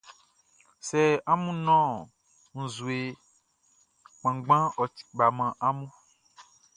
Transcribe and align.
Sɛ 0.87 1.01
amun 1.31 1.57
nɔn 1.67 1.87
nzue 2.61 2.99
kpanngbanʼn, 4.19 4.73
ɔ 4.81 4.83
ti 4.95 5.01
kpa 5.09 5.25
man 5.37 5.51
amun. 5.67 5.91